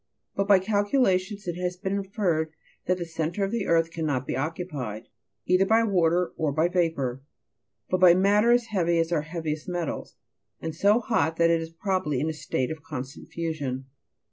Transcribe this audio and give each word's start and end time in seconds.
But 0.33 0.47
by 0.47 0.57
calculations, 0.57 1.47
it 1.47 1.55
has 1.57 1.77
been 1.77 1.93
inferred 1.93 2.53
that 2.87 2.97
the 2.97 3.05
centre 3.05 3.43
of 3.43 3.51
the 3.51 3.67
earth 3.67 3.91
cannot 3.91 4.25
be 4.25 4.35
occupied, 4.35 5.09
either 5.45 5.67
by 5.67 5.83
water, 5.83 6.31
or 6.37 6.51
by 6.51 6.69
vapour, 6.69 7.21
but 7.87 7.99
by 7.99 8.15
matter 8.15 8.51
as 8.51 8.65
heavy 8.73 8.97
as 8.97 9.11
our 9.11 9.21
heaviest 9.21 9.69
metals, 9.69 10.15
and 10.59 10.73
so 10.73 11.01
hot 11.01 11.37
that 11.37 11.51
it 11.51 11.61
is 11.61 11.69
probably 11.69 12.19
in 12.19 12.29
a 12.31 12.33
state 12.33 12.71
of 12.71 12.81
constant 12.81 13.29
fusion. 13.29 13.85